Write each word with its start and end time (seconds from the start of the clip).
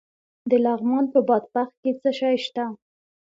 د 0.49 0.51
لغمان 0.65 1.05
په 1.13 1.19
بادپخ 1.27 1.69
کې 1.81 1.91
څه 2.01 2.09
شی 2.19 2.35
شته؟ 2.45 2.65